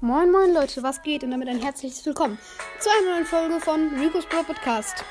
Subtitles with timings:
[0.00, 2.38] Moin moin Leute, was geht und damit ein herzliches Willkommen
[2.78, 5.04] zu einer neuen Folge von Rico's Bro Podcast.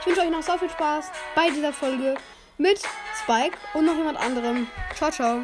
[0.00, 2.14] Ich wünsche euch noch so viel Spaß bei dieser Folge
[2.56, 2.80] mit
[3.22, 4.66] Spike und noch jemand anderem.
[4.94, 5.42] Ciao, ciao.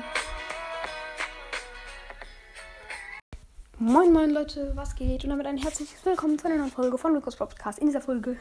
[3.79, 7.15] Moin moin Leute, was geht und damit ein herzliches Willkommen zu einer neuen Folge von
[7.15, 7.79] Rico's Bro Podcast.
[7.79, 8.39] In dieser Folge,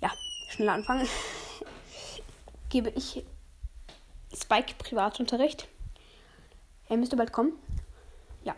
[0.00, 0.10] ja,
[0.48, 1.06] schneller anfangen,
[2.70, 3.26] gebe ich
[4.34, 5.68] Spike Privatunterricht.
[6.88, 7.52] Er müsste bald kommen.
[8.42, 8.56] Ja.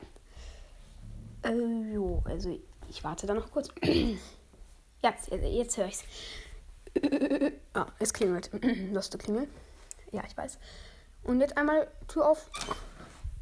[2.28, 3.68] Also ich warte da noch kurz.
[5.02, 6.04] jetzt, jetzt höre ich's.
[7.74, 8.50] ah, es klingelt.
[8.92, 9.48] Lust Klingel.
[10.12, 10.58] Ja, ich weiß.
[11.24, 12.50] Und jetzt einmal Tür auf.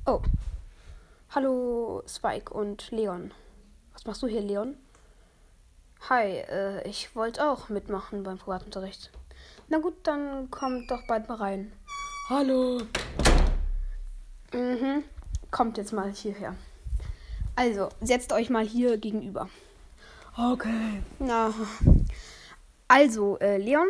[0.07, 0.21] Oh.
[1.31, 3.33] Hallo Spike und Leon.
[3.93, 4.77] Was machst du hier, Leon?
[6.09, 9.11] Hi, äh, ich wollte auch mitmachen beim Privatunterricht.
[9.69, 11.73] Na gut, dann kommt doch bald mal rein.
[12.29, 12.83] Hallo.
[14.53, 15.05] Mhm.
[15.51, 16.55] Kommt jetzt mal hierher.
[17.57, 19.49] Also, setzt euch mal hier gegenüber.
[20.37, 21.03] Okay.
[21.19, 21.53] Na.
[22.87, 23.89] Also, äh, Leon,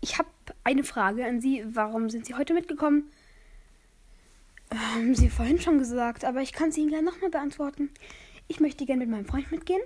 [0.00, 0.28] ich habe
[0.64, 1.64] eine Frage an Sie.
[1.66, 3.10] Warum sind Sie heute mitgekommen?
[4.72, 7.90] Haben Sie vorhin schon gesagt, aber ich kann sie Ihnen gleich nochmal beantworten.
[8.46, 9.80] Ich möchte gerne mit meinem Freund mitgehen.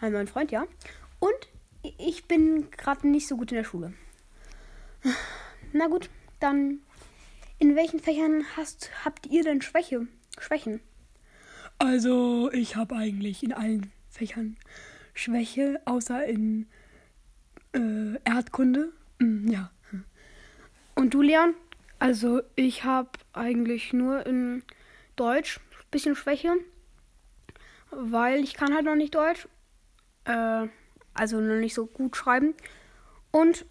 [0.00, 0.66] Mein neuen Freund, ja.
[1.20, 1.48] Und
[1.98, 3.92] ich bin gerade nicht so gut in der Schule.
[5.72, 6.80] Na gut, dann
[7.58, 10.08] in welchen Fächern hast, habt ihr denn Schwäche?
[10.38, 10.80] Schwächen?
[11.84, 14.56] Also, ich habe eigentlich in allen Fächern
[15.14, 16.68] Schwäche, außer in
[17.72, 18.92] äh, Erdkunde.
[19.18, 19.72] Hm, ja.
[20.94, 21.54] Und du, Leon?
[21.98, 24.62] Also, ich habe eigentlich nur in
[25.16, 26.54] Deutsch ein bisschen Schwäche,
[27.90, 29.48] weil ich kann halt noch nicht Deutsch.
[30.24, 30.68] Äh,
[31.14, 32.54] also noch nicht so gut schreiben.
[33.32, 33.66] Und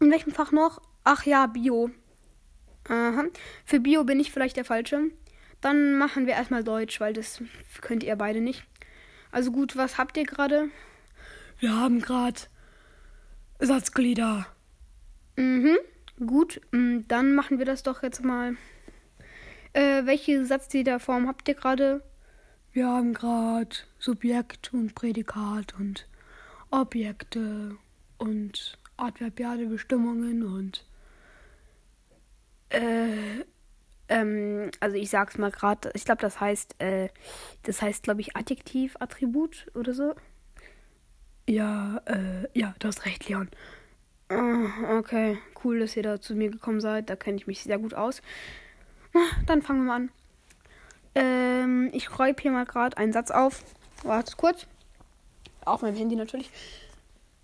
[0.00, 0.82] in welchem Fach noch?
[1.04, 1.92] Ach ja, Bio.
[2.88, 3.26] Aha.
[3.64, 5.12] Für Bio bin ich vielleicht der Falsche.
[5.60, 7.42] Dann machen wir erstmal Deutsch, weil das
[7.80, 8.64] könnt ihr beide nicht.
[9.30, 10.68] Also gut, was habt ihr gerade?
[11.58, 12.40] Wir haben gerade
[13.58, 14.46] Satzglieder.
[15.36, 15.76] Mhm.
[16.26, 18.56] Gut, mm, dann machen wir das doch jetzt mal.
[19.72, 22.02] Äh, welche Satzgliederform habt ihr gerade?
[22.72, 26.06] Wir haben gerade Subjekt und Prädikat und
[26.70, 27.76] Objekte
[28.18, 30.84] und adverbiale Bestimmungen und
[32.68, 33.44] äh,
[34.10, 37.08] ähm, also ich sag's mal gerade, ich glaube, das heißt, äh,
[37.62, 40.14] das heißt, glaube ich, Adjektiv, Attribut oder so.
[41.48, 43.48] Ja, äh, ja, du hast recht, Leon.
[44.28, 47.08] Oh, okay, cool, dass ihr da zu mir gekommen seid.
[47.08, 48.20] Da kenne ich mich sehr gut aus.
[49.46, 50.10] Dann fangen wir mal an.
[51.14, 53.64] Ähm, ich räume hier mal gerade einen Satz auf.
[54.02, 54.66] Wartet kurz.
[55.64, 56.50] Auf meinem Handy natürlich.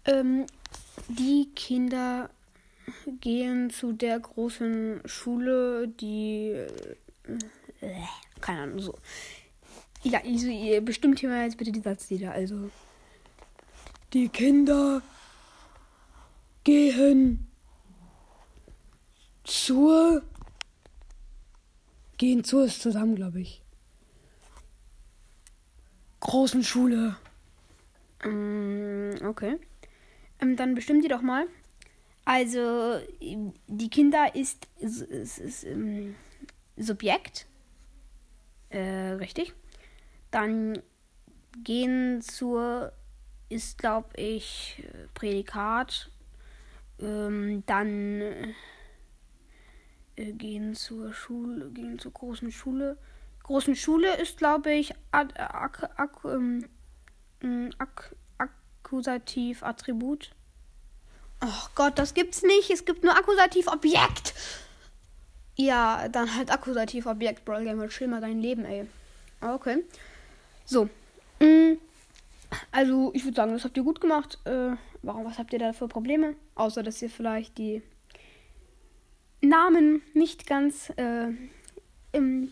[0.04, 0.46] Ähm,
[1.08, 2.30] die Kinder
[3.20, 6.50] gehen zu der großen Schule, die.
[7.80, 8.02] Äh,
[8.40, 8.94] keine Ahnung, so.
[10.02, 12.32] Ja, also, ihr bestimmt hier mal jetzt bitte die Satzlieder.
[12.32, 12.70] Also.
[14.12, 15.02] Die Kinder
[16.64, 17.46] gehen
[19.44, 20.22] zur.
[22.18, 23.62] Gehen zur ist zusammen, glaube ich.
[26.20, 27.16] Großen Schule.
[28.24, 29.58] Ähm, okay.
[30.40, 31.46] Ähm, dann bestimmt ihr doch mal.
[32.26, 32.98] Also,
[33.68, 36.16] die Kinder ist, ist, ist, ist ähm,
[36.76, 37.46] Subjekt.
[38.68, 39.54] Äh, richtig.
[40.32, 40.82] Dann
[41.62, 42.92] gehen zur,
[43.48, 44.82] ist, glaube ich,
[45.14, 46.10] Prädikat.
[46.98, 48.20] Ähm, dann
[50.16, 52.98] äh, gehen zur Schule, gehen zur großen Schule.
[53.44, 56.66] Großen Schule ist, glaube ich, ak, ak, ähm,
[57.78, 60.35] ak, Akkusativ, Attribut.
[61.42, 62.70] Oh Gott, das gibt's nicht.
[62.70, 64.34] Es gibt nur Akkusativ Objekt.
[65.56, 67.88] Ja, dann halt Akkusativ Objekt, Brawl Gamer.
[67.88, 68.86] Chill mal dein Leben, ey.
[69.40, 69.84] Okay.
[70.64, 70.88] So.
[71.40, 71.78] Mm.
[72.70, 74.38] Also, ich würde sagen, das habt ihr gut gemacht.
[74.44, 76.36] Äh, warum, was habt ihr da für Probleme?
[76.54, 77.82] Außer, dass ihr vielleicht die
[79.40, 81.28] Namen nicht ganz äh,
[82.12, 82.50] im,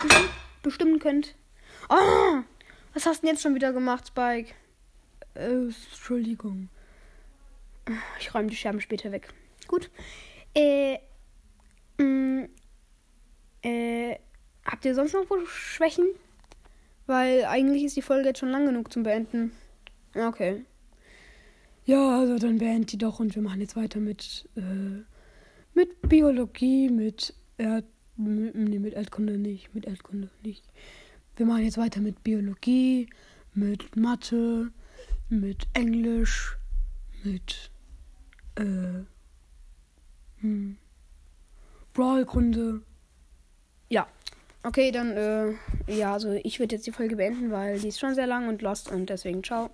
[0.63, 1.35] bestimmen könnt.
[1.89, 2.43] Oh,
[2.93, 4.55] was hast du denn jetzt schon wieder gemacht, Spike?
[5.35, 6.69] Äh, Entschuldigung.
[8.19, 9.29] Ich räume die Scherben später weg.
[9.69, 9.91] Gut.
[10.55, 10.99] Äh,
[11.99, 12.49] mh, mm,
[13.63, 14.17] äh,
[14.65, 16.07] habt ihr sonst noch Schwächen?
[17.07, 19.53] Weil eigentlich ist die Folge jetzt schon lang genug zum Beenden.
[20.15, 20.65] Okay.
[21.87, 25.03] Ja, also dann beenden die doch und wir machen jetzt weiter mit, äh,
[25.75, 27.85] mit Biologie, mit Erd,
[28.17, 30.65] nee, mit Erdkunde nicht, mit Erdkunde nicht.
[31.37, 33.09] Wir machen jetzt weiter mit Biologie,
[33.53, 34.71] mit Mathe,
[35.29, 36.57] mit Englisch,
[37.23, 37.71] mit
[38.57, 39.05] äh,
[40.41, 40.77] hm,
[41.93, 42.83] Brawlkunde.
[43.89, 44.07] Ja.
[44.63, 45.53] Okay, dann, äh,
[45.87, 48.63] ja, also ich würde jetzt die Folge beenden, weil die ist schon sehr lang und
[48.63, 49.71] lost und deswegen ciao.